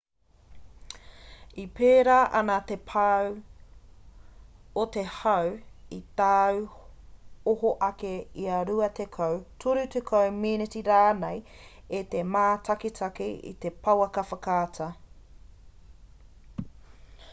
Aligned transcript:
e 1.63 1.63
pērā 1.79 2.13
ana 2.37 2.53
te 2.69 2.77
pau 2.91 3.27
o 4.83 4.85
te 4.95 5.03
hau 5.17 5.51
i 5.97 5.99
tāu 6.21 6.63
oho 7.53 7.73
ake 7.89 8.13
ia 8.45 8.63
rua 8.71 8.89
tekau 9.01 9.37
toru 9.65 9.85
tekau 9.97 10.33
meneti 10.39 10.83
rānei 10.89 11.43
me 11.93 12.01
te 12.15 12.23
mātakitaki 12.37 13.27
i 13.51 13.53
te 13.67 13.73
pouaka 13.89 14.25
whakaata 14.31 14.89